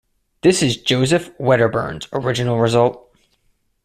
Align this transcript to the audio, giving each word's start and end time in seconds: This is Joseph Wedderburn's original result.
This 0.41 0.63
is 0.63 0.77
Joseph 0.81 1.29
Wedderburn's 1.37 2.07
original 2.11 2.57
result. 2.57 3.07